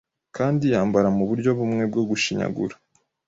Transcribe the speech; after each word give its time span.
kandi 0.37 0.63
yambara 0.73 1.07
muburyo 1.17 1.51
bumwe 1.57 1.83
bwo 1.91 2.01
gushinyagura. 2.09 2.75